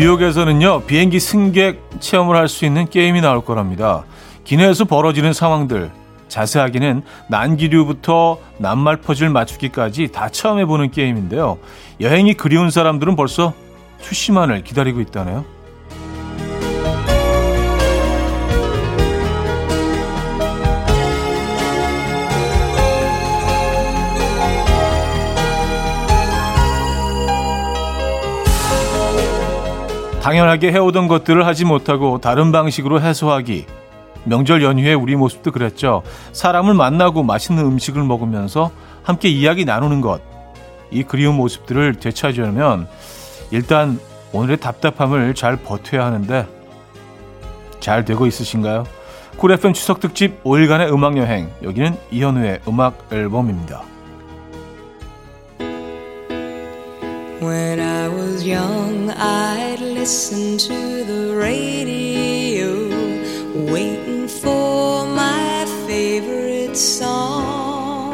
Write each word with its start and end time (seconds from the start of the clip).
뉴욕에서는요, 0.00 0.84
비행기 0.86 1.20
승객 1.20 1.78
체험을 2.00 2.34
할 2.34 2.48
수 2.48 2.64
있는 2.64 2.88
게임이 2.88 3.20
나올 3.20 3.44
거랍니다. 3.44 4.04
기내에서 4.44 4.86
벌어지는 4.86 5.34
상황들, 5.34 5.90
자세하게는 6.26 7.02
난기류부터 7.28 8.38
낱말 8.56 8.96
퍼즐 8.96 9.28
맞추기까지 9.28 10.08
다 10.08 10.30
체험해보는 10.30 10.90
게임인데요. 10.90 11.58
여행이 12.00 12.32
그리운 12.32 12.70
사람들은 12.70 13.14
벌써 13.14 13.52
출시만을 14.00 14.64
기다리고 14.64 15.02
있다네요. 15.02 15.44
당연하게 30.20 30.70
해오던 30.72 31.08
것들을 31.08 31.46
하지 31.46 31.64
못하고 31.64 32.18
다른 32.18 32.52
방식으로 32.52 33.00
해소하기. 33.00 33.66
명절 34.24 34.62
연휴에 34.62 34.92
우리 34.92 35.16
모습도 35.16 35.50
그랬죠. 35.50 36.02
사람을 36.32 36.74
만나고 36.74 37.22
맛있는 37.22 37.64
음식을 37.64 38.02
먹으면서 38.02 38.70
함께 39.02 39.28
이야기 39.28 39.64
나누는 39.64 40.02
것. 40.02 40.20
이 40.90 41.02
그리운 41.04 41.36
모습들을 41.36 41.94
되찾으려면 41.94 42.86
일단 43.50 43.98
오늘의 44.32 44.58
답답함을 44.58 45.34
잘 45.34 45.56
버텨야 45.56 46.04
하는데 46.04 46.46
잘 47.80 48.04
되고 48.04 48.26
있으신가요? 48.26 48.84
쿨 49.38 49.52
FM 49.52 49.72
추석 49.72 50.00
특집 50.00 50.44
5일간의 50.44 50.92
음악 50.92 51.16
여행. 51.16 51.50
여기는 51.62 51.96
이현우의 52.10 52.60
음악 52.68 53.08
앨범입니다. 53.10 53.82
When 57.40 57.80
I 57.80 58.08
was 58.08 58.44
young, 58.46 59.10
I'd 59.12 59.69
listen 60.10 60.58
to 60.58 61.04
the 61.04 61.36
radio, 61.36 62.68
waiting 63.72 64.26
for 64.26 65.06
my 65.06 65.64
favorite 65.86 66.76
songs. 66.76 68.08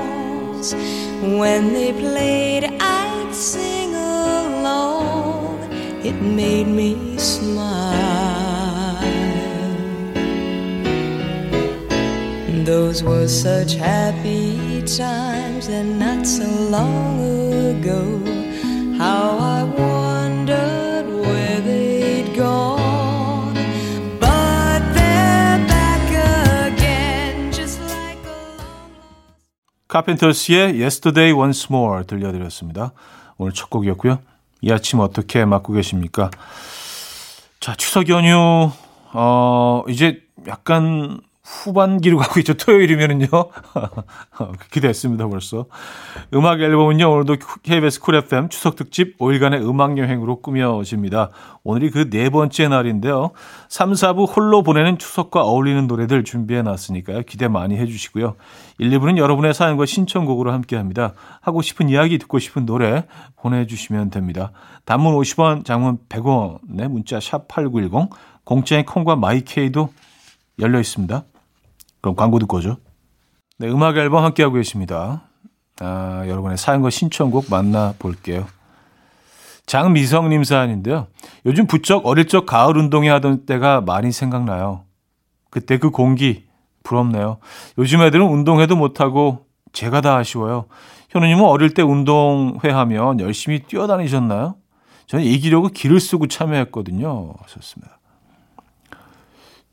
When 1.40 1.72
they 1.72 1.94
played, 1.94 2.64
I'd 2.64 3.34
sing 3.34 3.94
along. 3.94 5.70
It 6.04 6.20
made 6.20 6.68
me 6.68 7.16
smile. 7.16 9.00
Those 12.66 13.02
were 13.02 13.26
such 13.26 13.72
happy 13.72 14.82
times, 14.82 15.68
and 15.68 15.98
not 15.98 16.26
so 16.26 16.44
long 16.44 17.20
ago. 17.70 18.02
How 18.98 19.38
I 19.38 19.64
카펜터스의 29.96 30.78
Yesterday 30.82 31.32
Once 31.32 31.68
More 31.70 32.04
들려드렸습니다. 32.06 32.92
오늘 33.38 33.52
첫 33.52 33.70
곡이었고요. 33.70 34.18
이 34.60 34.70
아침 34.70 35.00
어떻게 35.00 35.46
맞고 35.46 35.72
계십니까? 35.72 36.30
자, 37.60 37.74
추석 37.76 38.10
연휴, 38.10 38.70
어, 39.14 39.84
이제 39.88 40.20
약간 40.46 41.22
후반기로 41.46 42.18
가고 42.18 42.40
있죠. 42.40 42.54
토요일이면은요. 42.54 43.28
됐습니다, 44.82 45.28
벌써. 45.28 45.66
음악 46.34 46.60
앨범은요, 46.60 47.08
오늘도 47.08 47.36
KBS 47.62 48.00
쿨 48.00 48.16
FM 48.16 48.48
추석 48.48 48.74
특집 48.74 49.16
5일간의 49.18 49.62
음악 49.68 49.96
여행으로 49.96 50.40
꾸며집니다. 50.40 51.30
오늘이 51.62 51.90
그 51.90 52.10
네 52.16 52.30
번째 52.30 52.68
날인데요. 52.68 53.32
3, 53.68 53.92
4부 53.92 54.34
홀로 54.34 54.62
보내는 54.62 54.98
추석과 54.98 55.42
어울리는 55.42 55.86
노래들 55.86 56.24
준비해 56.24 56.62
놨으니까요. 56.62 57.22
기대 57.22 57.46
많이 57.48 57.76
해 57.76 57.86
주시고요. 57.86 58.36
1, 58.78 58.90
2부는 58.90 59.18
여러분의 59.18 59.52
사연과 59.52 59.86
신청곡으로 59.86 60.52
함께 60.52 60.76
합니다. 60.76 61.12
하고 61.40 61.62
싶은 61.62 61.88
이야기, 61.88 62.18
듣고 62.18 62.38
싶은 62.38 62.64
노래 62.64 63.04
보내주시면 63.36 64.10
됩니다. 64.10 64.52
단문 64.84 65.14
50원, 65.14 65.64
장문 65.64 65.98
100원의 66.08 66.88
문자 66.88 67.20
샵 67.20 67.48
8910, 67.48 68.10
공짜의 68.44 68.86
콩과 68.86 69.16
마이케이도 69.16 69.90
열려 70.58 70.80
있습니다. 70.80 71.22
그럼 72.00 72.16
광고 72.16 72.38
오죠. 72.38 72.76
네, 73.58 73.68
음악 73.68 73.96
앨범 73.96 74.24
함께하고 74.24 74.54
계십니다. 74.56 75.22
아, 75.80 76.24
여러분의 76.26 76.56
사연과 76.56 76.90
신청곡 76.90 77.46
만나볼게요. 77.50 78.46
장미성님 79.66 80.44
사연인데요. 80.44 81.08
요즘 81.44 81.66
부쩍 81.66 82.06
어릴 82.06 82.28
적 82.28 82.46
가을 82.46 82.76
운동회 82.76 83.08
하던 83.10 83.46
때가 83.46 83.80
많이 83.80 84.12
생각나요. 84.12 84.84
그때 85.50 85.78
그 85.78 85.90
공기 85.90 86.46
부럽네요. 86.84 87.38
요즘 87.78 88.02
애들은 88.02 88.24
운동회도 88.26 88.76
못하고 88.76 89.46
제가 89.72 90.00
다 90.00 90.16
아쉬워요. 90.16 90.66
현우님은 91.10 91.44
어릴 91.44 91.74
때 91.74 91.82
운동회 91.82 92.70
하면 92.70 93.20
열심히 93.20 93.60
뛰어다니셨나요? 93.64 94.56
저는 95.06 95.24
이기려고 95.24 95.68
길을 95.68 96.00
쓰고 96.00 96.28
참여했거든요. 96.28 97.34
하셨습니다. 97.42 97.98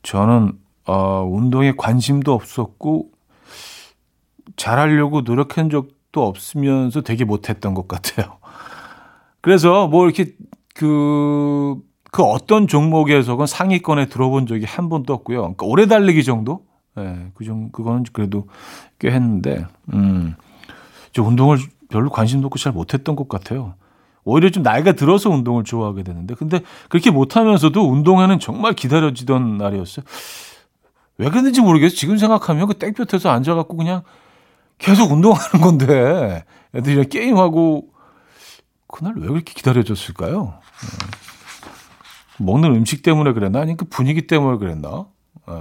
저는 0.02 0.54
어, 0.86 1.28
운동에 1.30 1.74
관심도 1.78 2.34
없었고 2.34 3.10
잘하려고 4.56 5.22
노력한 5.22 5.70
적도 5.70 6.26
없으면서 6.26 7.02
되게 7.02 7.26
못했던 7.26 7.74
것 7.74 7.88
같아요. 7.88 8.38
그래서 9.42 9.88
뭐 9.88 10.06
이렇게 10.06 10.34
그, 10.76 11.78
그 12.12 12.24
어떤 12.24 12.68
종목에서건 12.68 13.48
상위권에 13.48 14.08
들어본 14.08 14.48
적이 14.48 14.66
한 14.66 14.90
번도 14.90 15.14
없고요. 15.14 15.40
그러니까 15.40 15.66
오래 15.66 15.86
달리기 15.88 16.24
정도? 16.24 16.66
예, 16.98 17.02
네, 17.02 17.32
그 17.34 17.44
정, 17.44 17.70
그거는 17.72 18.04
그래도 18.14 18.48
꽤 19.00 19.10
했는데, 19.12 19.66
음, 19.94 20.36
저 21.12 21.24
운동을 21.24 21.58
별로 21.90 22.10
관심도 22.10 22.48
없고 22.48 22.60
잘 22.60 22.72
못했던 22.72 23.16
것 23.16 23.28
같아요. 23.28 23.76
오히려 24.24 24.50
좀 24.50 24.64
나이가 24.64 24.94
들어서 24.94 25.30
운동을 25.30 25.64
좋아하게 25.64 26.04
되는데, 26.04 26.36
근데 26.36 26.62
그렇게 26.90 27.12
못하면서도 27.12 27.82
운동회는 27.82 28.40
정말 28.40 28.74
기다려지던 28.74 29.58
날이었어요. 29.58 30.06
왜 31.18 31.30
그랬는지 31.30 31.62
모르겠어요. 31.62 31.96
지금 31.96 32.18
생각하면 32.18 32.68
그 32.68 32.74
땡볕에서 32.76 33.30
앉아갖고 33.30 33.78
그냥 33.78 34.04
계속 34.78 35.12
운동하는 35.12 35.62
건데 35.62 36.44
애들이랑 36.76 37.10
게임하고 37.10 37.90
그날 38.88 39.14
왜 39.18 39.28
그렇게 39.28 39.54
기다려줬을까요? 39.54 40.44
네. 40.44 40.52
먹는 42.40 42.76
음식 42.76 43.04
때문에 43.04 43.34
그랬나? 43.34 43.60
아니면 43.60 43.78
그 43.78 43.86
분위기 43.86 44.28
때문에 44.28 44.58
그랬나? 44.58 45.06
네. 45.48 45.54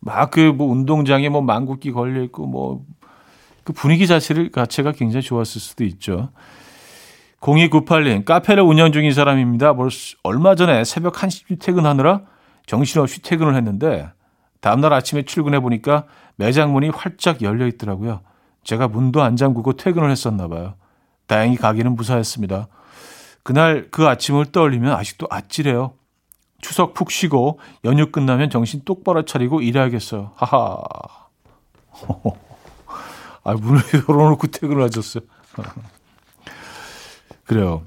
막그 0.00 0.54
뭐 0.56 0.70
운동장에 0.70 1.28
뭐 1.28 1.42
망국기 1.42 1.92
걸려 1.92 2.22
있고 2.22 2.46
뭐 2.46 2.84
그 3.66 3.72
분위기 3.72 4.06
자체를 4.06 4.52
자체가 4.52 4.92
굉장히 4.92 5.24
좋았을 5.24 5.60
수도 5.60 5.82
있죠. 5.82 6.30
0298님 7.40 8.24
카페를 8.24 8.62
운영 8.62 8.92
중인 8.92 9.12
사람입니다. 9.12 9.74
얼마 10.22 10.54
전에 10.54 10.84
새벽 10.84 11.14
1시 11.14 11.60
퇴근하느라 11.60 12.22
정신없이 12.66 13.22
퇴근을 13.22 13.56
했는데 13.56 14.08
다음날 14.66 14.92
아침에 14.92 15.22
출근해 15.22 15.60
보니까 15.60 16.06
매장 16.34 16.72
문이 16.72 16.88
활짝 16.88 17.40
열려 17.40 17.68
있더라고요. 17.68 18.22
제가 18.64 18.88
문도 18.88 19.22
안 19.22 19.36
잠그고 19.36 19.74
퇴근을 19.74 20.10
했었나 20.10 20.48
봐요. 20.48 20.74
다행히 21.28 21.56
가기는 21.56 21.94
무사했습니다. 21.94 22.66
그날 23.44 23.86
그 23.92 24.08
아침을 24.08 24.46
떠올리면 24.46 24.92
아직도 24.92 25.28
아찔해요. 25.30 25.92
추석 26.60 26.94
푹 26.94 27.12
쉬고 27.12 27.60
연휴 27.84 28.10
끝나면 28.10 28.50
정신 28.50 28.82
똑바로 28.84 29.24
차리고 29.24 29.60
일해야겠어요. 29.60 30.32
하하. 30.34 30.82
아, 33.44 33.52
문을 33.52 33.80
열어놓고 34.08 34.48
퇴근을 34.48 34.82
하셨어요. 34.82 35.22
그래요. 37.46 37.84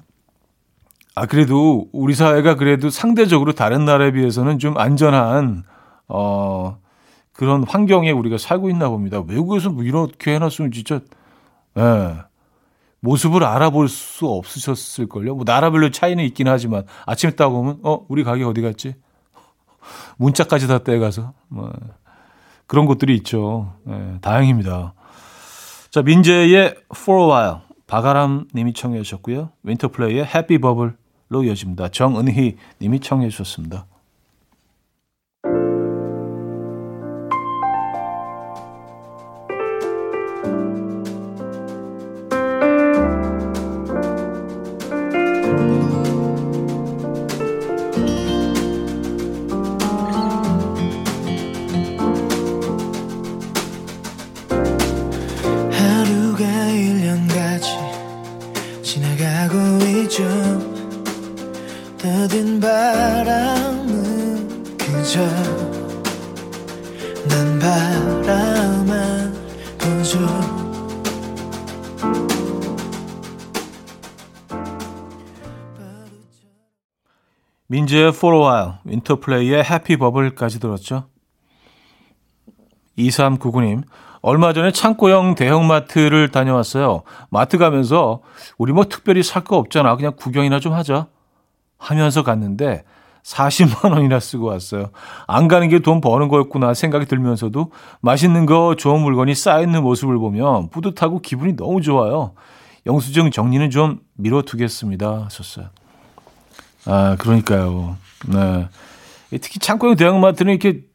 아, 1.13 1.25
그래도 1.25 1.89
우리 1.91 2.15
사회가 2.15 2.55
그래도 2.55 2.89
상대적으로 2.89 3.51
다른 3.51 3.83
나라에 3.83 4.11
비해서는 4.11 4.59
좀 4.59 4.77
안전한 4.77 5.65
어, 6.09 6.77
그런 7.31 7.63
환경에 7.63 8.11
우리가 8.11 8.37
살고 8.37 8.69
있나 8.69 8.89
봅니다. 8.89 9.21
외국에서 9.25 9.69
뭐 9.69 9.83
이렇게 9.83 10.35
해놨으면 10.35 10.71
진짜, 10.71 10.99
예. 11.77 12.29
모습을 13.01 13.43
알아볼 13.43 13.87
수 13.87 14.27
없으셨을걸요. 14.27 15.35
뭐 15.35 15.43
나라별로 15.45 15.89
차이는 15.89 16.23
있긴 16.25 16.47
하지만 16.47 16.83
아침에 17.05 17.31
딱 17.31 17.53
오면 17.53 17.79
어 17.83 18.05
우리 18.09 18.23
가게 18.23 18.43
어디 18.43 18.61
갔지? 18.61 18.95
문자까지 20.17 20.67
다 20.67 20.79
떼가서 20.79 21.33
뭐 21.47 21.71
그런 22.67 22.85
것들이 22.85 23.15
있죠. 23.17 23.73
예, 23.87 24.17
다행입니다. 24.21 24.93
자 25.91 26.01
민재의 26.01 26.75
For 26.93 27.21
a 27.21 27.29
While 27.29 27.57
바가람 27.87 28.47
님이 28.53 28.73
청해 28.73 29.01
주셨고요. 29.01 29.49
윈터플레이의 29.63 30.25
Happy 30.25 30.59
Bubble로 30.59 31.43
이어집니다. 31.45 31.89
정은희 31.89 32.57
님이 32.81 32.99
청해 32.99 33.29
주셨습니다. 33.29 33.85
민재의 77.89 78.09
For 78.09 78.35
a 78.35 78.41
While, 78.41 78.71
윈터플레이의 78.85 79.63
해피 79.63 79.97
버블까지 79.97 80.59
들었죠. 80.59 81.05
2399님, 82.97 83.83
얼마 84.21 84.53
전에 84.53 84.71
창고형 84.71 85.35
대형마트를 85.35 86.29
다녀왔어요. 86.29 87.03
마트 87.31 87.57
가면서 87.57 88.21
우리 88.57 88.73
뭐 88.73 88.85
특별히 88.85 89.23
살 89.23 89.43
거 89.43 89.57
없잖아. 89.57 89.95
그냥 89.95 90.13
구경이나 90.15 90.59
좀 90.59 90.73
하자. 90.73 91.07
하면서 91.77 92.23
갔는데 92.23 92.83
40만 93.23 93.91
원이나 93.91 94.19
쓰고 94.19 94.45
왔어요. 94.47 94.91
안 95.25 95.47
가는 95.47 95.67
게 95.69 95.79
돈 95.79 96.01
버는 96.01 96.27
거였구나 96.27 96.73
생각이 96.73 97.05
들면서도 97.05 97.71
맛있는 98.01 98.45
거 98.45 98.75
좋은 98.75 99.01
물건이 99.01 99.33
쌓여있는 99.33 99.81
모습을 99.81 100.17
보면 100.19 100.69
뿌듯하고 100.69 101.21
기분이 101.21 101.55
너무 101.55 101.81
좋아요. 101.81 102.33
영수증 102.85 103.31
정리는 103.31 103.69
좀 103.71 103.99
미뤄두겠습니다. 104.15 105.25
하셨어요. 105.25 105.69
아, 106.85 107.15
그러니까요. 107.19 107.97
네. 108.27 108.69
특히 109.41 109.59
창고형 109.59 109.95
대형마트는 109.95 110.53
이렇게 110.53 110.89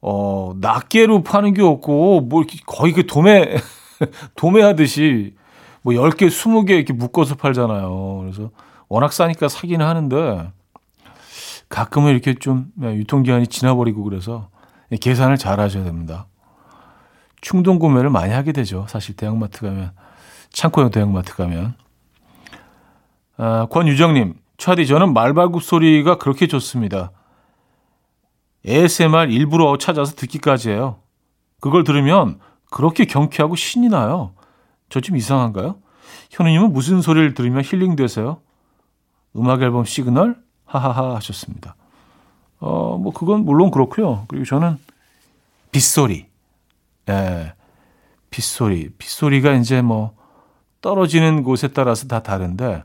어, 0.00 0.54
낱개로 0.60 1.22
파는 1.22 1.54
게 1.54 1.62
없고, 1.62 2.20
뭐, 2.22 2.42
이렇게 2.42 2.58
거의 2.66 2.92
그 2.92 3.06
도매, 3.06 3.56
도매하듯이, 4.36 5.34
뭐, 5.82 5.92
10개, 5.94 6.28
20개 6.28 6.70
이렇게 6.70 6.92
묶어서 6.92 7.34
팔잖아요. 7.34 8.18
그래서 8.20 8.50
워낙 8.88 9.12
싸니까 9.12 9.48
사기는 9.48 9.84
하는데, 9.84 10.52
가끔은 11.68 12.12
이렇게 12.12 12.34
좀 12.34 12.66
네, 12.76 12.94
유통기한이 12.94 13.48
지나버리고 13.48 14.02
그래서 14.02 14.48
계산을 15.00 15.36
잘 15.36 15.60
하셔야 15.60 15.84
됩니다. 15.84 16.26
충동 17.42 17.78
구매를 17.78 18.08
많이 18.08 18.32
하게 18.32 18.52
되죠. 18.52 18.86
사실 18.88 19.14
대형마트 19.16 19.60
가면, 19.60 19.92
창고형 20.50 20.90
대형마트 20.90 21.34
가면. 21.34 21.74
아, 23.38 23.66
권유정님, 23.70 24.34
차디, 24.58 24.86
저는 24.86 25.12
말발굽 25.14 25.62
소리가 25.62 26.18
그렇게 26.18 26.46
좋습니다. 26.46 27.12
ASMR 28.66 29.28
일부러 29.30 29.78
찾아서 29.78 30.14
듣기까지 30.16 30.70
해요. 30.70 30.98
그걸 31.60 31.84
들으면 31.84 32.38
그렇게 32.70 33.04
경쾌하고 33.04 33.56
신이 33.56 33.88
나요. 33.88 34.34
저 34.90 35.00
좀 35.00 35.16
이상한가요? 35.16 35.76
현우님은 36.30 36.72
무슨 36.72 37.00
소리를 37.00 37.34
들으면 37.34 37.62
힐링되세요? 37.64 38.40
음악 39.36 39.62
앨범 39.62 39.84
시그널? 39.84 40.36
하하하 40.66 41.14
하셨습니다. 41.16 41.76
어, 42.60 42.98
뭐, 42.98 43.12
그건 43.12 43.44
물론 43.44 43.70
그렇고요. 43.70 44.24
그리고 44.28 44.44
저는 44.44 44.76
빗소리. 45.70 46.26
예. 47.08 47.52
빗소리. 48.30 48.90
빗소리가 48.98 49.52
이제 49.54 49.80
뭐, 49.80 50.14
떨어지는 50.80 51.42
곳에 51.44 51.68
따라서 51.68 52.06
다 52.08 52.22
다른데, 52.22 52.64
음, 52.74 52.82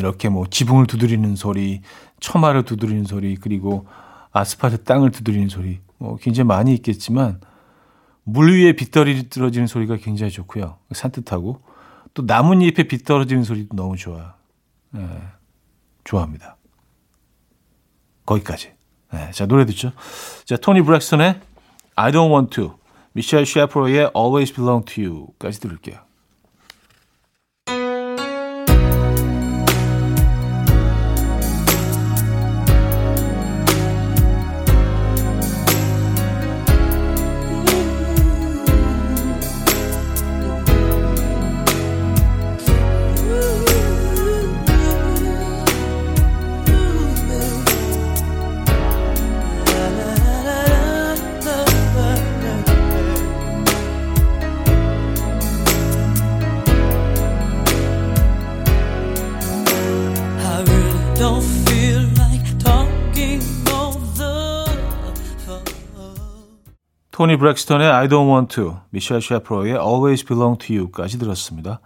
이렇게 0.00 0.28
뭐, 0.28 0.46
지붕을 0.48 0.86
두드리는 0.86 1.36
소리, 1.36 1.82
처마를 2.20 2.64
두드리는 2.64 3.04
소리 3.04 3.36
그리고 3.36 3.86
아스팔트 4.32 4.84
땅을 4.84 5.10
두드리는 5.10 5.48
소리 5.48 5.80
뭐 5.98 6.16
굉장히 6.16 6.46
많이 6.46 6.72
있겠지만 6.74 7.40
물 8.22 8.52
위에 8.52 8.72
빗 8.72 8.90
떨어지는 8.90 9.66
소리가 9.66 9.96
굉장히 9.96 10.30
좋고요. 10.30 10.78
산뜻하고 10.92 11.62
또 12.14 12.22
나뭇잎에 12.22 12.84
빗 12.84 13.04
떨어지는 13.04 13.44
소리도 13.44 13.76
너무 13.76 13.96
좋아요. 13.96 14.32
네, 14.90 15.06
좋아합니다. 16.04 16.56
거기까지. 18.26 18.72
네, 19.12 19.30
자 19.32 19.46
노래 19.46 19.66
듣죠. 19.66 19.92
자 20.44 20.56
토니 20.56 20.82
브렉슨의 20.82 21.40
I 21.96 22.12
Don't 22.12 22.30
Want 22.30 22.54
To, 22.54 22.78
미셸 23.12 23.44
셰프로의 23.44 24.12
Always 24.16 24.54
Belong 24.54 24.84
To 24.94 25.04
You까지 25.04 25.60
들을게요. 25.60 25.98
토니 67.20 67.36
브렉스턴의 67.36 67.86
I 67.86 68.08
Don't 68.08 68.32
Want 68.32 68.54
To, 68.54 68.78
미셸 68.88 69.20
셰프로의 69.20 69.72
Always 69.72 70.24
Belong 70.24 70.58
To 70.58 70.74
You까지 70.74 71.18
들었습니다. 71.18 71.80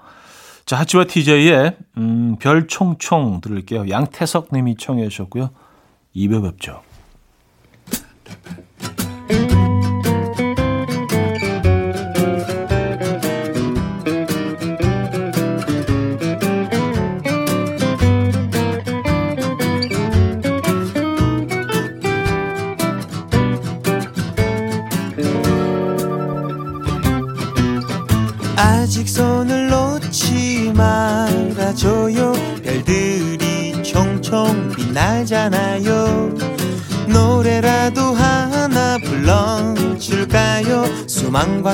자, 0.65 0.79
하치와 0.79 1.07
TJ의 1.07 1.77
음, 1.97 2.37
별총총 2.39 3.41
들을게요. 3.41 3.89
양태석 3.89 4.51
님이 4.53 4.77
청해 4.77 5.09
주셨고요. 5.09 5.51
입에 6.13 6.41
뵙죠. 6.41 6.83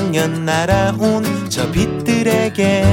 수만 0.01 0.11
광년 0.11 0.45
날아온 0.45 1.49
저 1.49 1.71
빛들에게. 1.71 2.83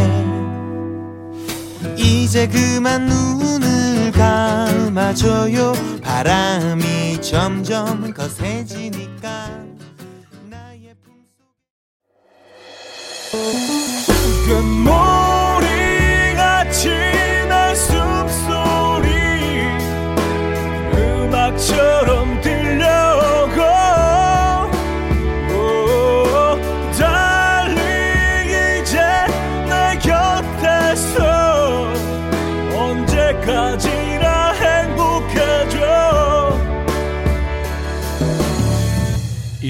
이제 1.96 2.46
그만 2.46 3.06
눈을 3.06 4.12
감아줘요. 4.12 5.72
바람이 6.02 7.20
점점 7.22 8.12
거세지니 8.12 9.07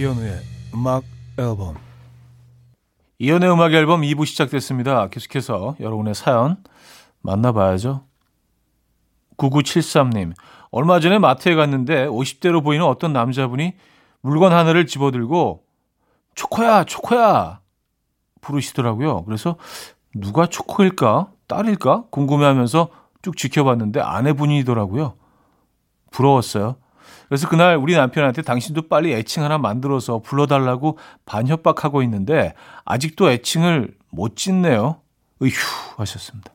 이현우의 0.08 0.40
음악 0.74 1.04
앨범 1.38 1.76
이연의 3.18 3.52
음악 3.52 3.74
앨범 3.74 4.00
2부 4.00 4.24
시작됐습니다. 4.24 5.08
계속해서 5.08 5.76
여러분의 5.80 6.14
사연 6.14 6.56
만나봐야죠. 7.20 8.04
9973님, 9.36 10.32
얼마 10.70 11.00
전에 11.00 11.18
마트에 11.18 11.54
갔는데 11.54 12.06
50대로 12.06 12.64
보이는 12.64 12.86
어떤 12.86 13.12
남자분이 13.12 13.74
물건 14.22 14.52
하나를 14.52 14.86
집어들고 14.86 15.64
초코야, 16.34 16.84
초코야 16.84 17.60
부르시더라고요. 18.40 19.24
그래서 19.24 19.56
누가 20.14 20.46
초코일까? 20.46 21.32
딸일까? 21.48 22.04
궁금해하면서 22.10 22.88
쭉 23.20 23.36
지켜봤는데 23.36 24.00
아내분이더라고요. 24.00 25.14
부러웠어요. 26.12 26.76
그래서 27.28 27.48
그날 27.48 27.76
우리 27.76 27.94
남편한테 27.94 28.42
당신도 28.42 28.88
빨리 28.88 29.12
애칭 29.12 29.44
하나 29.44 29.58
만들어서 29.58 30.20
불러달라고 30.20 30.98
반협박하고 31.26 32.02
있는데 32.02 32.54
아직도 32.84 33.30
애칭을 33.30 33.94
못 34.10 34.36
짓네요. 34.36 35.00
으휴 35.42 35.50
하셨습니다. 35.98 36.52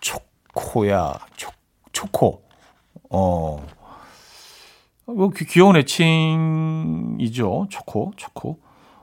초코야, 0.00 1.18
초, 1.36 1.50
초코. 1.92 2.42
어, 3.10 3.64
뭐 5.06 5.30
귀여운 5.30 5.76
애칭이죠. 5.76 7.66
초코, 7.70 8.12
초코. 8.16 8.58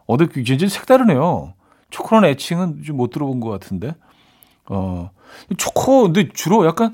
어, 0.06 0.18
근데 0.18 0.32
굉장히 0.34 0.70
색다르네요. 0.70 1.54
초코라는 1.90 2.30
애칭은 2.30 2.84
좀 2.84 2.96
못 2.98 3.10
들어본 3.10 3.40
것 3.40 3.50
같은데. 3.50 3.96
어, 4.66 5.10
초코, 5.58 6.04
근데 6.04 6.30
주로 6.34 6.66
약간 6.66 6.94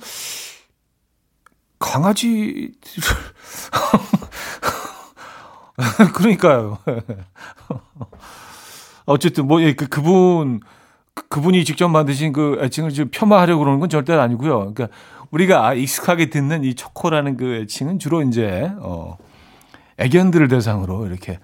강아지 1.79 2.72
그러니까요. 6.13 6.79
어쨌든 9.05 9.48
뭐그 9.48 9.88
그분 9.88 10.60
그, 11.13 11.27
그분이 11.27 11.65
직접 11.65 11.88
만드신 11.88 12.34
그 12.34 12.60
애칭을 12.62 12.91
지금 12.91 13.10
폄하하려고 13.12 13.60
그러는 13.60 13.79
건 13.79 13.89
절대 13.89 14.13
아니고요. 14.13 14.74
그러니까 14.74 14.89
우리가 15.31 15.74
익숙하게 15.74 16.29
듣는 16.29 16.63
이 16.63 16.74
초코라는 16.74 17.38
그 17.38 17.55
애칭은 17.55 18.00
주로 18.00 18.22
이제 18.22 18.72
어 18.79 19.17
애견들을 20.00 20.48
대상으로 20.48 21.05
이렇게 21.07 21.39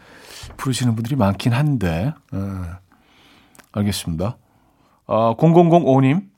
부르시는 0.58 0.96
분들이 0.96 1.16
많긴 1.16 1.54
한데. 1.54 2.14
어, 2.32 2.66
알겠습니다. 3.72 4.38
어, 5.08 5.36
0005님. 5.38 6.33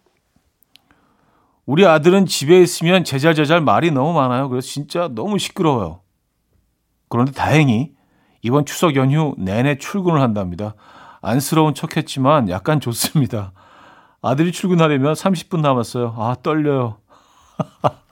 우리 1.65 1.85
아들은 1.85 2.25
집에 2.27 2.61
있으면 2.61 3.03
제잘제잘 3.03 3.61
말이 3.61 3.91
너무 3.91 4.13
많아요. 4.13 4.49
그래서 4.49 4.67
진짜 4.67 5.09
너무 5.11 5.39
시끄러워요. 5.39 6.01
그런데 7.09 7.31
다행히 7.31 7.91
이번 8.41 8.65
추석 8.65 8.95
연휴 8.95 9.33
내내 9.37 9.77
출근을 9.77 10.21
한답니다. 10.21 10.75
안쓰러운 11.21 11.73
척 11.73 11.97
했지만 11.97 12.49
약간 12.49 12.79
좋습니다. 12.79 13.51
아들이 14.21 14.51
출근하려면 14.51 15.13
30분 15.13 15.61
남았어요. 15.61 16.15
아, 16.17 16.35
떨려요. 16.41 16.97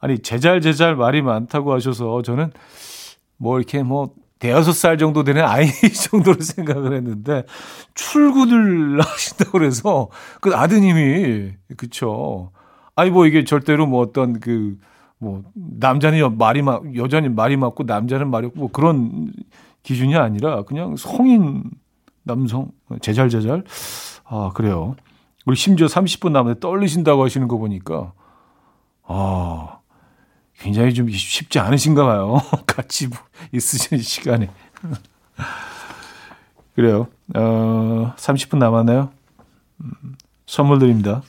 아니, 0.00 0.20
제잘제잘 0.20 0.96
말이 0.96 1.20
많다고 1.22 1.74
하셔서 1.74 2.22
저는 2.22 2.52
뭐 3.36 3.58
이렇게 3.58 3.82
뭐 3.82 4.14
대여섯 4.38 4.74
살 4.74 4.98
정도 4.98 5.24
되는 5.24 5.44
아이 5.44 5.66
정도로 5.92 6.40
생각을 6.40 6.94
했는데 6.94 7.44
출근을 7.98 9.00
하신다고 9.02 9.52
그래서 9.52 10.08
그 10.40 10.54
아드님이 10.54 11.52
그쵸. 11.76 12.52
아니 12.94 13.10
뭐 13.10 13.26
이게 13.26 13.44
절대로 13.44 13.86
뭐 13.86 14.00
어떤 14.00 14.40
그 14.40 14.78
뭐 15.18 15.42
남자는 15.54 16.38
말이 16.38 16.62
막 16.62 16.96
여자는 16.96 17.34
말이 17.34 17.56
많고 17.56 17.82
남자는 17.84 18.30
말이 18.30 18.46
없고 18.46 18.58
뭐 18.58 18.70
그런 18.70 19.32
기준이 19.82 20.16
아니라 20.16 20.62
그냥 20.62 20.96
성인 20.96 21.64
남성 22.22 22.70
제잘 23.00 23.28
제잘 23.28 23.64
아 24.24 24.50
그래요. 24.54 24.94
우리 25.46 25.56
심지어 25.56 25.86
30분 25.86 26.30
남았는데 26.32 26.60
떨리신다고 26.60 27.24
하시는 27.24 27.48
거 27.48 27.56
보니까 27.56 28.12
아 29.04 29.78
굉장히 30.58 30.94
좀 30.94 31.08
쉽지 31.10 31.58
않으신가 31.58 32.04
봐요. 32.04 32.40
같이 32.66 33.08
있으신 33.52 33.98
시간에. 33.98 34.50
그래요. 36.78 37.08
어, 37.34 38.14
30분 38.16 38.58
남았나요? 38.58 39.10
음, 39.80 39.90
선물 40.46 40.78
드립니다. 40.78 41.22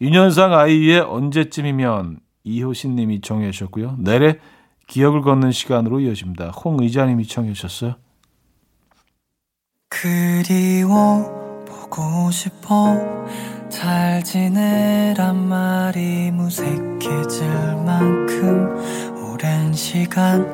유년상 0.00 0.52
아이의 0.52 0.98
언제쯤이면 1.02 2.18
이효신 2.42 2.96
님이 2.96 3.20
청해 3.20 3.52
주셨고요. 3.52 3.94
내래 4.00 4.40
기억을 4.88 5.20
걷는 5.22 5.52
시간으로 5.52 6.00
이어집니다. 6.00 6.48
홍의자 6.48 7.06
님이 7.06 7.28
청해 7.28 7.52
주셨어요. 7.52 7.94
그리워 9.88 11.64
보고 11.64 12.32
싶어 12.32 12.96
잘 13.68 14.20
지내란 14.24 15.48
말이 15.48 16.32
무색해질 16.32 17.46
만큼 17.86 19.22
오랜 19.32 19.72
시간 19.72 20.44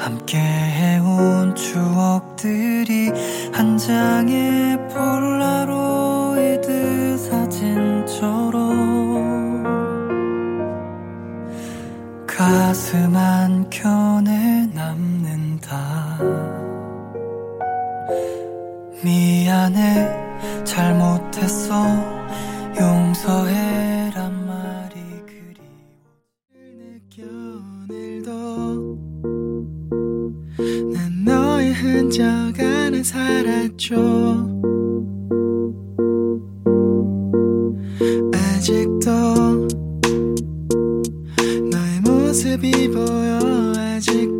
함께 0.00 0.38
해온 0.38 1.54
추억들이 1.54 3.12
한 3.52 3.76
장의 3.76 4.78
폴라로이드 4.88 6.68
사진처럼 7.18 8.80
가슴 12.26 13.14
한켠에 13.14 14.70
남는다. 14.72 16.18
미안해 19.04 20.64
잘못했어 20.64 21.74
용서해 22.80 23.89
흔적 32.10 32.58
안에 32.58 33.04
살았죠 33.04 33.94
아직도 38.34 39.10
너의 41.70 42.00
모습이 42.04 42.88
보여. 42.90 43.38
아직도 43.76 44.39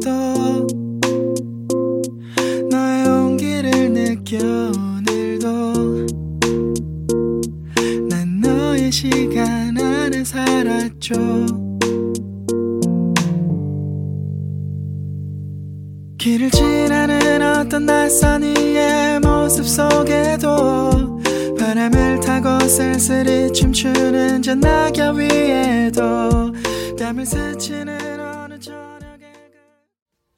낙엽 24.55 25.17
위에도 25.17 26.53
땀을 26.99 27.25
스치는 27.27 28.21
어느 28.21 28.59
저녁에 28.59 29.33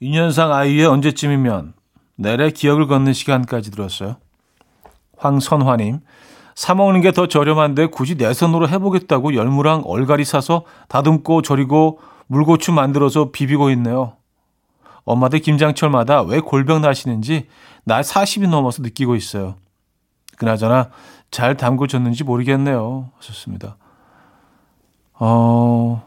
유년상 0.00 0.52
아이의 0.52 0.86
언제쯤이면 0.86 1.74
내래 2.16 2.50
기억을 2.50 2.86
걷는 2.86 3.12
시간까지 3.12 3.70
들었어요. 3.70 4.16
황선화님, 5.16 6.00
사 6.54 6.74
먹는 6.74 7.00
게 7.00 7.12
더 7.12 7.26
저렴한데 7.28 7.86
굳이 7.86 8.16
내 8.16 8.32
손으로 8.32 8.68
해보겠다고 8.68 9.34
열무랑 9.34 9.82
얼갈이 9.86 10.24
사서 10.24 10.64
다듬고 10.88 11.42
절이고 11.42 12.00
물고추 12.26 12.72
만들어서 12.72 13.30
비비고 13.30 13.70
있네요. 13.70 14.16
엄마들 15.04 15.40
김장철마다 15.40 16.22
왜 16.22 16.40
골병 16.40 16.82
나시는지 16.82 17.48
나 17.84 18.00
40이 18.02 18.48
넘어서 18.48 18.82
느끼고 18.82 19.16
있어요. 19.16 19.56
그나저나 20.36 20.90
잘 21.30 21.56
담궈졌는지 21.56 22.24
모르겠네요. 22.24 23.10
하셨습니다. 23.18 23.76
어, 25.24 26.02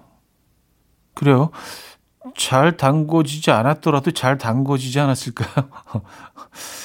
그래요. 1.14 1.50
잘 2.36 2.76
담궈지지 2.76 3.50
않았더라도 3.52 4.12
잘 4.12 4.38
담궈지지 4.38 5.00
않았을까요? 5.00 5.70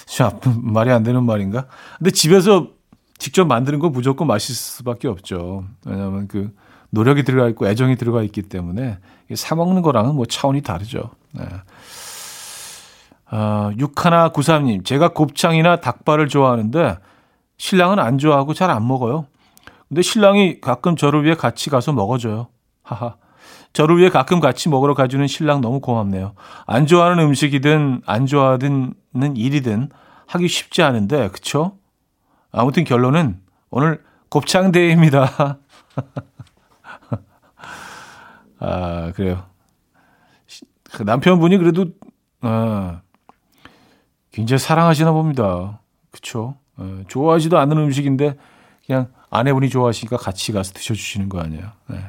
참, 0.06 0.38
말이 0.62 0.92
안 0.92 1.02
되는 1.02 1.24
말인가? 1.24 1.66
근데 1.98 2.12
집에서 2.12 2.68
직접 3.18 3.46
만드는 3.46 3.80
건 3.80 3.90
무조건 3.90 4.28
맛있을 4.28 4.54
수밖에 4.54 5.08
없죠. 5.08 5.64
왜냐하면 5.84 6.28
그 6.28 6.54
노력이 6.90 7.24
들어가 7.24 7.48
있고 7.48 7.66
애정이 7.66 7.96
들어가 7.96 8.22
있기 8.22 8.42
때문에 8.42 8.98
사 9.34 9.56
먹는 9.56 9.82
거랑은 9.82 10.14
뭐 10.14 10.24
차원이 10.24 10.62
다르죠. 10.62 11.10
네. 11.32 11.44
아, 13.26 13.72
6193님, 13.76 14.84
제가 14.84 15.08
곱창이나 15.08 15.80
닭발을 15.80 16.28
좋아하는데 16.28 16.98
신랑은 17.58 17.98
안 17.98 18.18
좋아하고 18.18 18.54
잘 18.54 18.70
안 18.70 18.86
먹어요. 18.86 19.26
근데 19.90 20.02
신랑이 20.02 20.60
가끔 20.60 20.94
저를 20.94 21.24
위해 21.24 21.34
같이 21.34 21.68
가서 21.68 21.92
먹어줘요. 21.92 22.46
하하. 22.84 23.16
저를 23.72 23.98
위해 23.98 24.08
가끔 24.08 24.38
같이 24.38 24.68
먹으러 24.68 24.94
가주는 24.94 25.26
신랑 25.26 25.60
너무 25.60 25.80
고맙네요. 25.80 26.34
안 26.66 26.86
좋아하는 26.86 27.24
음식이든 27.24 28.02
안 28.06 28.26
좋아하는 28.26 28.94
일이든 29.34 29.88
하기 30.28 30.46
쉽지 30.46 30.82
않은데, 30.82 31.28
그쵸? 31.30 31.76
아무튼 32.52 32.84
결론은 32.84 33.40
오늘 33.70 34.04
곱창대회입니다. 34.28 35.58
아, 38.60 39.10
그래요. 39.16 39.44
그 40.92 41.02
남편분이 41.02 41.58
그래도, 41.58 41.86
아, 42.42 43.00
굉장히 44.30 44.60
사랑하시나 44.60 45.10
봅니다. 45.10 45.80
그쵸? 46.12 46.54
아, 46.76 47.02
좋아하지도 47.08 47.58
않는 47.58 47.76
음식인데, 47.76 48.36
그냥 48.90 49.06
아내분이 49.30 49.70
좋아하시니까 49.70 50.16
같이 50.16 50.50
가서 50.50 50.72
드셔주시는 50.72 51.28
거 51.28 51.38
아니에요. 51.38 51.70
네. 51.90 52.02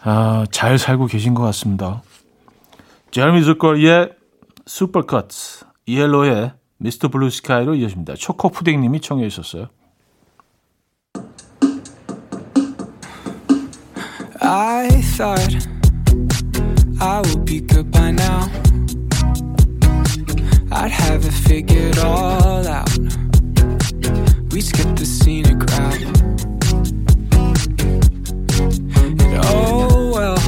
아, 0.00 0.46
잘 0.50 0.78
살고 0.78 1.08
계신 1.08 1.34
것 1.34 1.42
같습니다. 1.42 2.02
제르미 3.10 3.44
zucker의 3.44 4.14
슈퍼컷 4.64 5.28
이엘로의 5.84 6.54
미스터 6.78 7.08
블루 7.08 7.28
스카이로 7.28 7.74
이어집니다. 7.74 8.14
초코 8.14 8.48
푸딩님이 8.48 9.02
청해 9.02 9.28
주셨어요. 9.28 9.68
I 14.40 14.88
thought 14.88 15.68
I 16.98 17.20
would 17.20 17.44
be 17.44 17.60
good 17.60 17.90
by 17.90 18.08
now. 18.08 18.48
I'd 20.72 20.90
have 20.90 21.26
it 21.26 21.34
figured 21.44 21.98
all 21.98 22.66
out. 22.66 23.23
We 24.54 24.60
skipped 24.60 24.98
the 25.00 25.04
scenic 25.04 25.58
route. 25.58 26.02
And 28.96 29.44
oh 29.46 30.12
well, 30.14 30.38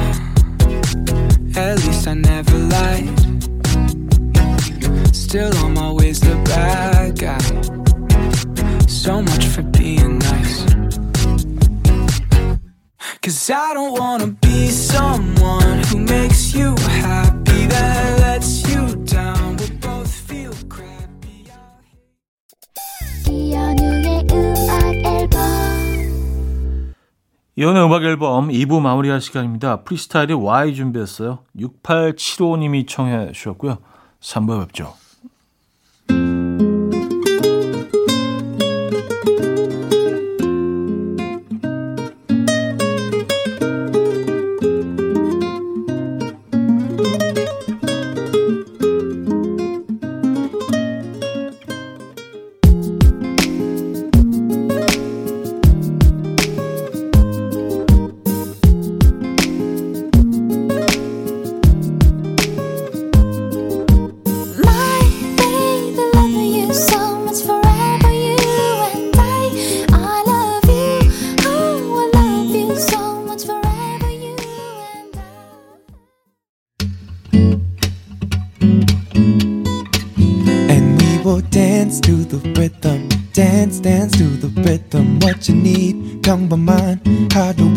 at 1.57 1.75
least 1.85 2.07
I 2.07 2.13
never 2.13 2.57
lied. 2.57 3.19
Still 5.13 5.53
I'm 5.57 5.77
always 5.77 6.21
the 6.21 6.41
bad 6.45 7.19
guy. 7.19 7.37
So 8.87 9.21
much 9.21 9.45
for 9.47 9.63
being 9.63 10.19
nice. 10.19 10.63
Cause 13.21 13.49
I 13.49 13.73
don't 13.73 13.99
wanna 13.99 14.27
be 14.27 14.69
someone 14.69 15.83
who 15.83 15.97
makes 15.97 16.53
you 16.55 16.73
happy, 16.77 17.65
then 17.65 18.16
이연우의 27.59 27.85
음악 27.85 28.03
앨범 28.03 28.49
2부 28.49 28.81
마무리할 28.81 29.19
시간입니다. 29.19 29.77
프리스타일의 29.77 30.35
Y 30.35 30.75
준비했어요. 30.75 31.39
6875님이 31.57 32.87
청해 32.87 33.31
주셨고요. 33.31 33.79
3부에 34.21 34.59
뵙죠. 34.67 34.93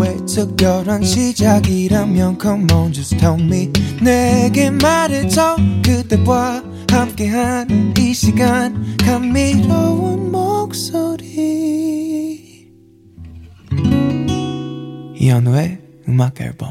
하루의 0.00 0.24
특별한 0.26 1.02
시작이라면 1.02 2.38
Come 2.40 2.66
on 2.72 2.92
just 2.92 3.16
tell 3.18 3.38
me. 3.40 3.70
내게 4.02 4.70
말해줘. 4.70 5.56
그대와 5.84 6.62
함께한 6.90 7.94
이 7.98 8.14
시간. 8.14 8.96
감미로운 8.96 10.32
목소리. 10.32 11.30
이현우의 15.16 15.78
음악 16.08 16.40
앨범 16.40 16.70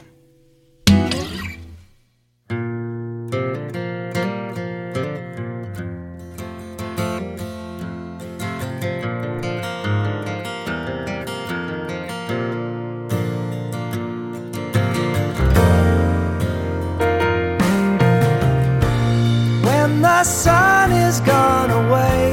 my 20.19 20.23
son 20.23 20.91
is 20.91 21.21
gone 21.21 21.71
away. 21.71 22.31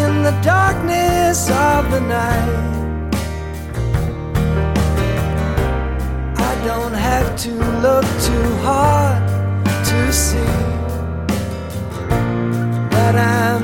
In 0.00 0.22
the 0.26 0.38
darkness 0.42 1.48
of 1.48 1.90
the 1.90 2.00
night, 2.00 2.74
I 6.50 6.52
don't 6.66 6.92
have 6.92 7.34
to 7.44 7.52
look 7.84 8.04
too 8.28 8.48
hard 8.66 9.26
to 9.90 10.12
see 10.12 10.54
that 12.90 13.14
I'm. 13.16 13.57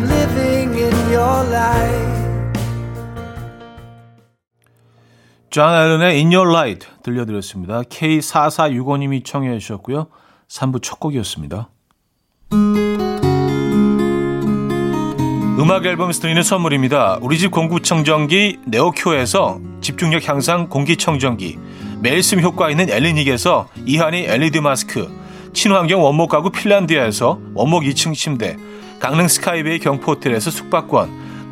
존 5.54 5.72
앨런의 5.72 6.16
In 6.16 6.34
Your 6.34 6.50
Light 6.50 6.84
들려드렸습니다. 7.04 7.82
K4465님이 7.82 9.24
청해 9.24 9.56
주셨고요. 9.60 10.08
3부 10.48 10.82
첫 10.82 10.98
곡이었습니다. 10.98 11.68
음악 15.60 15.86
앨범에서 15.86 16.22
드리는 16.22 16.42
선물입니다. 16.42 17.20
우리 17.22 17.38
집 17.38 17.52
공기청정기 17.52 18.62
네오큐에서 18.66 19.60
집중력 19.80 20.28
향상 20.28 20.68
공기청정기 20.68 21.56
매일 22.00 22.24
씀 22.24 22.40
효과 22.40 22.68
있는 22.68 22.90
엘리닉에서 22.90 23.68
이하니 23.86 24.24
LED 24.24 24.60
마스크 24.60 25.08
친환경 25.52 26.02
원목 26.02 26.30
가구 26.30 26.50
핀란드에서 26.50 27.38
원목 27.54 27.84
2층 27.84 28.14
침대 28.14 28.56
강릉 28.98 29.28
스카이베이 29.28 29.78
경포호텔에서 29.78 30.50
숙박권 30.50 31.33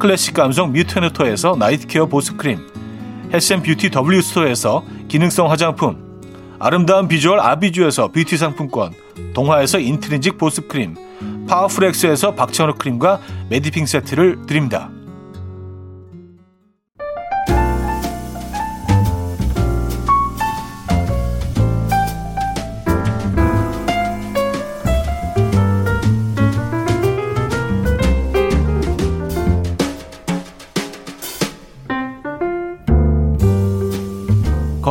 클래식 0.00 0.32
감성 0.32 0.72
뮤테너토에서 0.72 1.56
night 1.58 1.86
care 1.86 2.06
보습크림, 2.06 2.58
헬스앤뷰티 3.34 3.90
W스토어에서 3.94 4.82
기능성 5.08 5.50
화장품, 5.50 6.22
아름다운 6.58 7.06
비주얼 7.06 7.38
아비주에서 7.38 8.08
뷰티 8.08 8.38
상품권, 8.38 8.94
동화에서 9.34 9.78
인트리직 9.78 10.38
보습크림, 10.38 10.94
파워풀엑스에서 11.46 12.34
박찬호 12.34 12.76
크림과 12.76 13.20
메디핑 13.50 13.84
세트를 13.84 14.46
드립니다. 14.46 14.90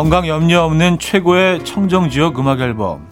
건강 0.09 0.27
염려 0.27 0.63
없는 0.63 0.97
최고의 0.97 1.63
청정지역 1.63 2.39
음악 2.39 2.61
앨범. 2.61 3.07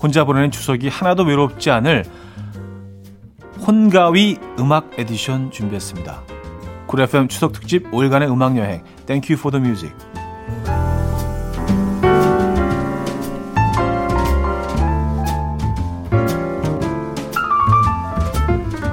혼자 0.00 0.22
보내는 0.22 0.52
추석이 0.52 0.86
하나도 0.86 1.24
외롭지 1.24 1.72
않을 1.72 2.04
혼가위 3.66 4.38
음악 4.60 4.92
에디션 4.96 5.50
준비했습니다. 5.50 6.22
쿨 6.86 7.00
FM 7.00 7.26
추석 7.26 7.50
특집 7.50 7.90
5일간의 7.90 8.30
음악 8.30 8.56
여행. 8.58 8.84
For 9.08 9.50
the 9.50 9.60
music. 9.60 9.92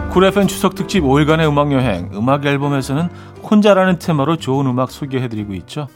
쿨 0.10 0.26
FM 0.26 0.48
추석 0.48 0.74
특집 0.74 1.04
5일간의 1.04 1.48
음악 1.48 1.72
여행. 1.72 2.10
음악 2.16 2.44
앨범에서는 2.44 3.10
혼자라는 3.44 4.00
테마로 4.00 4.38
좋은 4.38 4.66
음악 4.66 4.90
소개해드리고 4.90 5.54
있죠. 5.54 5.88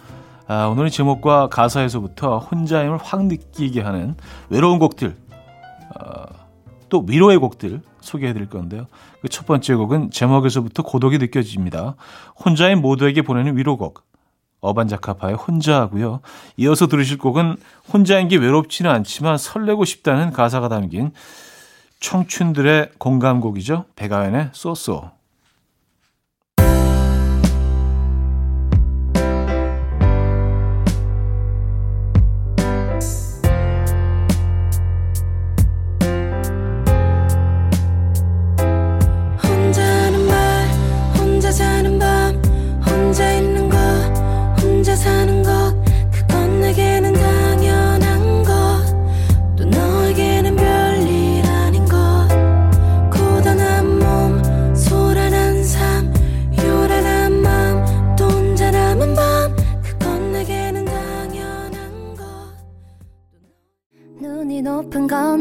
아, 0.49 0.65
오늘은 0.65 0.89
제목과 0.89 1.47
가사에서부터 1.47 2.39
혼자임을 2.39 2.97
확 2.97 3.23
느끼게 3.27 3.81
하는 3.81 4.15
외로운 4.49 4.79
곡들, 4.79 5.15
어, 5.95 6.23
또 6.89 7.05
위로의 7.07 7.37
곡들 7.37 7.81
소개해 8.01 8.33
드릴 8.33 8.49
건데요. 8.49 8.87
그 9.21 9.27
첫 9.29 9.45
번째 9.45 9.75
곡은 9.75 10.09
제목에서부터 10.09 10.81
고독이 10.81 11.19
느껴집니다. 11.19 11.95
혼자인 12.43 12.81
모두에게 12.81 13.21
보내는 13.21 13.57
위로곡. 13.57 14.03
어반자카파의 14.61 15.35
혼자하고요. 15.35 16.21
이어서 16.57 16.87
들으실 16.87 17.19
곡은 17.19 17.57
혼자인 17.93 18.27
게 18.27 18.35
외롭지는 18.35 18.89
않지만 18.89 19.37
설레고 19.37 19.85
싶다는 19.85 20.31
가사가 20.31 20.67
담긴 20.67 21.11
청춘들의 21.99 22.93
공감곡이죠. 22.97 23.85
백아연의 23.95 24.49
쏘쏘. 24.53 25.18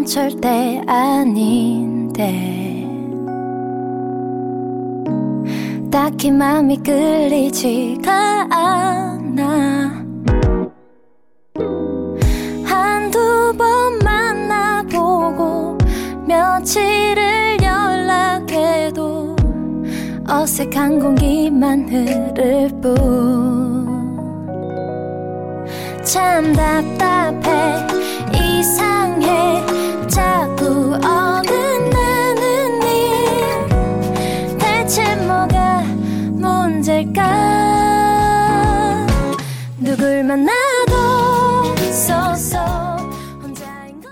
절대 0.09 0.81
아닌데. 0.87 2.33
딱히 5.91 6.31
마음이 6.31 6.79
끌리지가 6.79 8.49
않아. 8.51 10.07
한두 12.65 13.53
번 13.59 13.99
만나보고 14.03 15.77
며칠을 16.27 17.59
연락해도 17.63 19.37
어색한 20.27 21.01
공기만 21.01 21.87
흐를 21.87 22.71
뿐. 22.81 23.87
참 26.03 26.55
답답해 26.55 27.87
이상해 28.33 29.63
자꾸 30.19 30.95
어긋나는 30.97 32.83
일 32.83 34.59
대체 34.59 35.15
뭐가 35.15 35.83
문제일까 36.33 37.23
누굴 39.79 40.25
만나도 40.25 41.77
쏘쏘 41.93 42.59
혼자인 43.41 44.01
것 44.01 44.11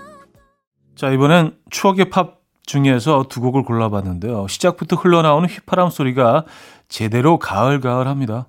자, 0.95 1.09
이번엔 1.09 1.57
추억의 1.71 2.09
팝 2.09 2.39
중에서 2.65 3.25
두 3.27 3.41
곡을 3.41 3.63
골라봤는데요. 3.63 4.47
시작부터 4.47 4.95
흘러나오는 4.95 5.49
휘파람 5.49 5.89
소리가 5.89 6.45
제대로 6.87 7.37
가을가을합니다. 7.37 8.47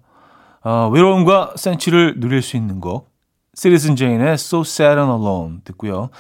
어, 0.62 0.90
외로움과 0.92 1.54
센치를 1.56 2.20
누릴 2.20 2.40
수 2.42 2.56
있는 2.56 2.78
곡. 2.80 3.10
시리슨 3.58 3.96
제인의 3.96 4.34
So 4.34 4.60
Sad 4.60 5.00
and 5.00 5.10
Alone 5.10 5.58
듣고요. 5.64 6.10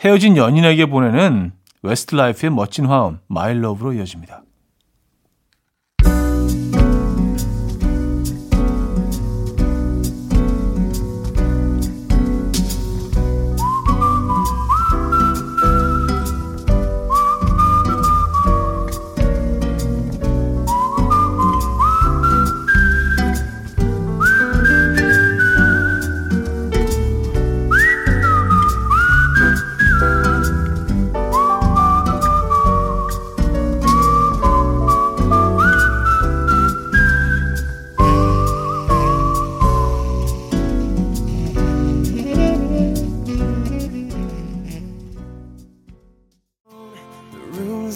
헤어진 0.00 0.38
연인에게 0.38 0.86
보내는 0.86 1.52
웨스트라이프의 1.82 2.50
멋진 2.50 2.86
화음 2.86 3.18
My 3.30 3.54
Love로 3.54 3.92
이어집니다. 3.92 4.40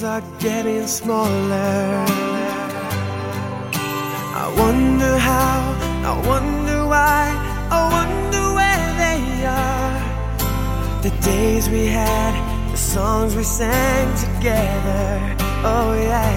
Are 0.03 0.23
getting 0.39 0.87
smaller. 0.87 2.05
I 4.43 4.55
wonder 4.57 5.19
how, 5.19 5.75
I 6.11 6.15
wonder 6.27 6.87
why, 6.87 7.29
I 7.71 7.81
wonder 7.97 8.43
where 8.59 8.89
they 9.03 9.45
are. 9.45 10.01
The 11.03 11.11
days 11.21 11.69
we 11.69 11.87
had, 11.87 12.33
the 12.71 12.79
songs 12.79 13.35
we 13.37 13.43
sang 13.43 14.09
together. 14.17 15.37
Oh, 15.65 15.93
yeah. 15.95 16.31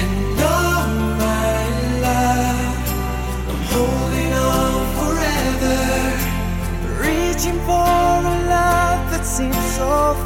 And 0.00 0.38
oh, 0.38 0.86
my 1.24 1.58
love, 2.06 2.78
I'm 3.50 3.62
holding 3.74 4.32
on 4.32 4.72
forever. 4.98 5.80
Reaching 7.02 7.58
for 7.66 8.00
a 8.32 8.36
love 8.56 9.00
that 9.10 9.24
seems 9.26 9.64
so 9.76 10.17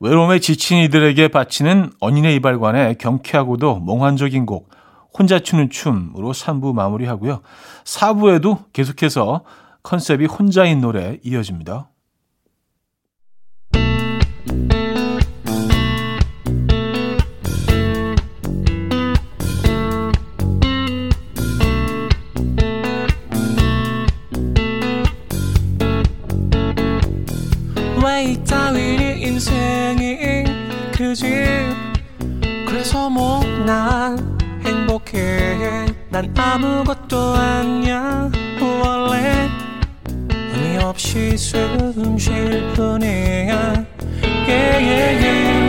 외로움에 0.00 0.38
지친 0.38 0.78
이들에게 0.78 1.28
바치는 1.28 1.90
언니네 2.00 2.34
이발관의 2.36 2.96
경쾌하고도 2.98 3.80
몽환적인 3.80 4.46
곡 4.46 4.70
혼자 5.12 5.38
추는 5.40 5.70
춤으로 5.70 6.32
3부 6.32 6.72
마무리하고요. 6.72 7.40
4부에도 7.84 8.64
계속해서 8.72 9.42
컨셉이 9.82 10.26
혼자인 10.26 10.80
노래 10.80 11.18
이어집니다. 11.24 11.90
난 33.68 34.16
행복해. 34.64 35.84
난 36.08 36.34
아무것도 36.34 37.34
아니야. 37.34 38.30
원래 38.82 39.46
의미 40.54 40.78
없이 40.78 41.36
숨쉴 41.36 42.72
뿐이야. 42.74 43.84
Yeah, 44.46 44.78
yeah, 44.80 45.22
yeah. 45.22 45.67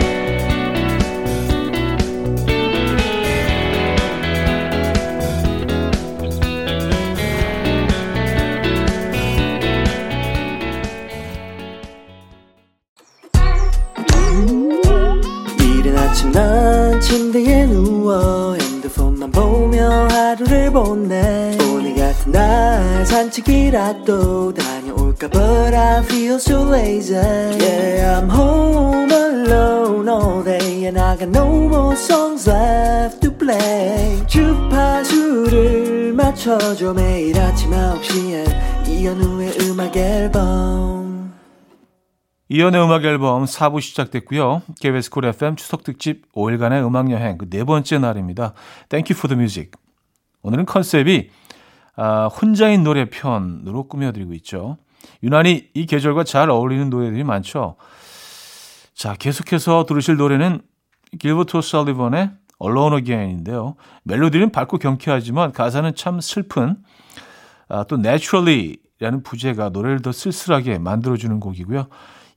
하루를 20.70 20.72
보내 20.72 21.56
오늘 21.72 21.94
같은 21.94 22.32
날 22.32 23.04
산책이라도 23.06 24.54
다녀올까 24.54 25.28
But 25.28 25.74
I 25.74 26.02
feel 26.04 26.34
so 26.36 26.72
lazy 26.72 27.16
Yeah 27.16 28.20
I'm 28.20 28.30
home 28.30 29.12
alone 29.12 30.08
all 30.08 30.44
day 30.44 30.86
And 30.86 30.98
I 30.98 31.16
got 31.16 31.28
no 31.28 31.46
more 31.66 31.94
songs 31.94 32.48
left 32.48 33.20
to 33.20 33.36
play 33.36 34.24
주파수를 34.26 36.12
맞춰줘 36.14 36.94
매일 36.94 37.38
아침 37.38 37.70
9시에 37.70 38.88
이현우의 38.88 39.52
음악 39.62 39.96
앨범 39.96 41.34
이연의 42.48 42.82
음악 42.82 43.04
앨범 43.04 43.44
4부 43.44 43.80
시작됐고요. 43.80 44.62
KBS 44.80 45.10
쿨 45.10 45.24
FM 45.26 45.54
추석 45.54 45.84
특집 45.84 46.32
5일간의 46.32 46.84
음악 46.84 47.08
여행 47.12 47.38
그 47.38 47.48
네 47.48 47.62
번째 47.62 47.98
날입니다. 47.98 48.54
Thank 48.88 49.14
you 49.14 49.16
for 49.16 49.28
the 49.28 49.38
music. 49.38 49.70
오늘은 50.42 50.66
컨셉이 50.66 51.30
아, 51.96 52.26
혼자인 52.28 52.82
노래 52.82 53.10
편으로 53.10 53.88
꾸며드리고 53.88 54.32
있죠. 54.34 54.78
유난히 55.22 55.68
이 55.74 55.86
계절과 55.86 56.24
잘 56.24 56.50
어울리는 56.50 56.88
노래들이 56.88 57.24
많죠. 57.24 57.76
자, 58.94 59.14
계속해서 59.14 59.84
들으실 59.86 60.16
노래는 60.16 60.60
길버트 61.18 61.60
설리번의 61.60 62.30
Alone 62.62 62.98
Again인데요. 62.98 63.76
멜로디는 64.04 64.52
밝고 64.52 64.78
경쾌하지만 64.78 65.52
가사는 65.52 65.94
참 65.94 66.20
슬픈 66.20 66.76
아, 67.68 67.84
또 67.84 67.96
Naturally라는 67.96 69.22
부제가 69.22 69.70
노래를 69.70 70.02
더 70.02 70.12
쓸쓸하게 70.12 70.78
만들어주는 70.78 71.40
곡이고요. 71.40 71.86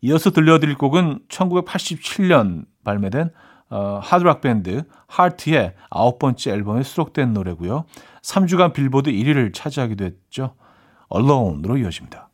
이어서 0.01 0.31
들려드릴 0.31 0.75
곡은 0.75 1.19
1987년 1.29 2.65
발매된 2.83 3.31
어, 3.69 3.99
하드락 4.01 4.41
밴드 4.41 4.83
하트의 5.07 5.73
아홉 5.89 6.19
번째 6.19 6.51
앨범에 6.51 6.83
수록된 6.83 7.33
노래고요. 7.33 7.85
3주간 8.21 8.73
빌보드 8.73 9.11
1위를 9.11 9.53
차지하기도 9.53 10.05
했죠. 10.05 10.55
Alone으로 11.09 11.77
이어집니다. 11.77 12.29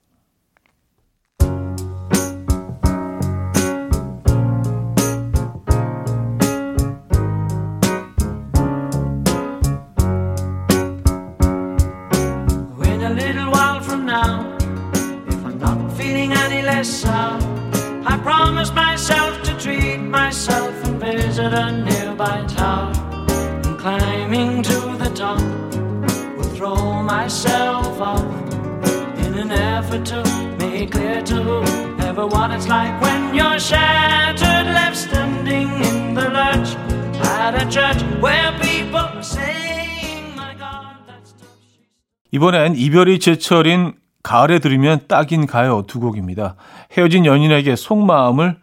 이번엔 42.40 42.76
이별이 42.78 43.20
제철인 43.20 43.96
가을에 44.24 44.60
들으면 44.60 45.02
딱인 45.10 45.46
가요 45.46 45.84
두 45.86 46.00
곡입니다. 46.00 46.56
헤어진 46.94 47.26
연인에게 47.26 47.76
속마음을 47.76 48.58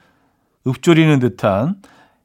읊조리는 0.66 1.18
듯한 1.18 1.76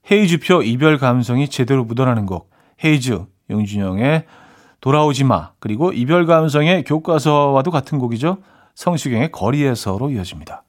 헤이즈표 0.09 0.63
이별 0.63 0.97
감성이 0.97 1.49
제대로 1.49 1.83
묻어나는 1.83 2.25
곡 2.25 2.49
헤이즈 2.85 3.25
영준영의 3.49 4.23
돌아오지 4.79 5.25
마 5.25 5.51
그리고 5.59 5.91
이별 5.91 6.25
감성의 6.25 6.85
교과서와도 6.85 7.69
같은 7.69 7.99
곡이죠. 7.99 8.37
성시경의 8.75 9.33
거리에서로 9.33 10.09
이어집니다. 10.09 10.63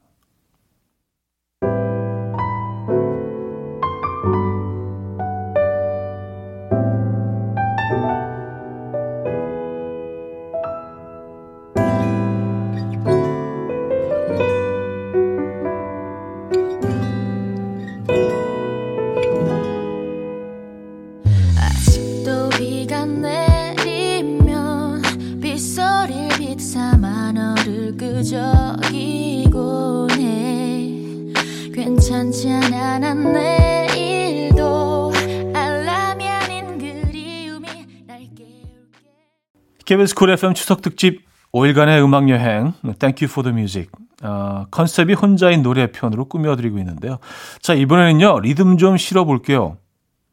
KBS 39.93 40.15
쿨 40.15 40.31
FM 40.31 40.55
추석 40.55 40.81
특집 40.81 41.23
5일간의 41.53 42.03
음악 42.03 42.31
여행 42.31 42.73
Thank 42.99 43.23
you 43.23 43.31
for 43.31 43.43
the 43.43 43.53
music 43.53 43.91
어, 44.23 44.65
컨셉이 44.71 45.13
혼자인 45.13 45.63
노래 45.63 45.93
편으로 45.93 46.31
꾸며드리고 46.31 46.79
있는데요. 46.79 47.19
자 47.61 47.75
이번에는요 47.75 48.41
리듬 48.41 48.79
좀 48.79 48.97
실어볼게요. 48.97 49.77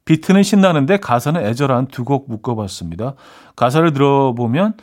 비트는 0.05 0.43
신나는데 0.43 0.97
가사는 0.97 1.45
애절한 1.45 1.87
두 1.87 2.05
곡 2.05 2.29
묶어봤습니다. 2.29 3.15
가사를 3.57 3.91
들어보면 3.91 4.75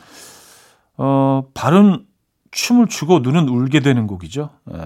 어, 0.97 1.43
발은 1.55 2.05
춤을 2.51 2.85
추고 2.85 3.21
눈은 3.21 3.49
울게 3.49 3.79
되는 3.79 4.05
곡이죠. 4.05 4.51
예. 4.75 4.77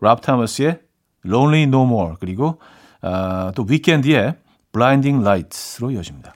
랍 0.00 0.22
타머스의 0.22 0.80
Lonely 1.24 1.62
No 1.68 1.84
More 1.84 2.14
그리고 2.18 2.58
아, 3.00 3.52
또 3.54 3.64
위켄드의 3.68 4.34
Blinding 4.72 5.24
Lights로 5.24 5.92
이어집니다. 5.92 6.34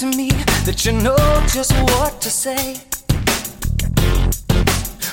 To 0.00 0.06
me 0.16 0.30
that 0.64 0.86
you 0.86 0.92
know 0.92 1.16
just 1.46 1.72
what 1.92 2.22
to 2.22 2.30
say. 2.30 2.80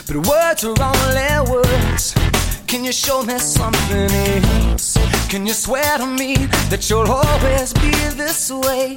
But 0.07 0.15
words 0.25 0.63
are 0.63 0.75
only 0.79 1.51
words. 1.51 2.15
Can 2.67 2.85
you 2.85 2.93
show 2.93 3.21
me 3.21 3.37
something 3.37 4.09
else? 4.09 4.97
Can 5.27 5.45
you 5.45 5.53
swear 5.53 5.97
to 5.97 6.05
me 6.05 6.35
that 6.69 6.89
you'll 6.89 7.11
always 7.11 7.73
be 7.73 7.91
this 8.15 8.49
way? 8.49 8.95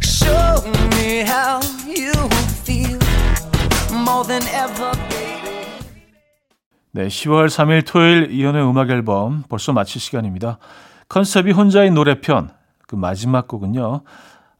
Show 0.00 0.66
me 0.98 1.22
how 1.22 1.60
you 1.86 2.12
feel 2.66 2.98
more 3.92 4.24
than 4.24 4.42
ever, 4.50 4.90
baby. 5.08 5.66
네, 6.90 7.06
10월 7.06 7.46
3일 7.46 7.86
토요일 7.86 8.32
이연의 8.32 8.68
음악 8.68 8.90
앨범 8.90 9.44
벌써 9.48 9.72
마칠 9.72 10.00
시간입니다. 10.00 10.58
컨셉이 11.08 11.52
혼자인 11.52 11.94
노래편 11.94 12.50
그 12.88 12.96
마지막 12.96 13.46
곡은요. 13.46 14.02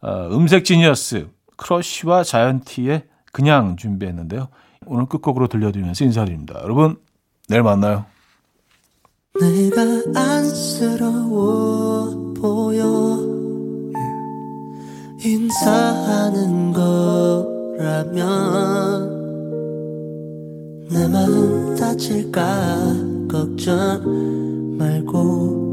어, 0.07 0.29
음색 0.31 0.65
지니어스 0.65 1.27
크러쉬와 1.57 2.23
자이언티의 2.23 3.03
그냥 3.33 3.77
준비했는데요. 3.77 4.47
오늘 4.87 5.07
끝곡으로 5.07 5.49
들려드리면서 5.49 6.05
인사드립니다. 6.05 6.61
여러분 6.63 6.97
내일 7.49 7.65
만나요. 7.65 8.07
내가 9.41 9.83
안쓰러워 10.15 12.07
보여 12.41 13.19
인사하는 15.25 16.73
거라면 16.73 18.17
내 20.89 21.09
마음 21.09 21.75
다칠까 21.75 23.27
걱정 23.29 24.77
말고 24.79 25.67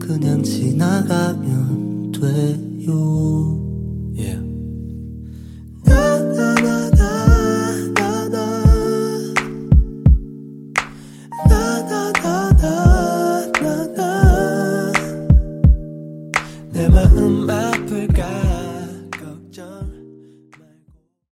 그냥 0.00 0.42
지나가면 0.42 2.10
돼 2.10 2.73
요 2.86 3.63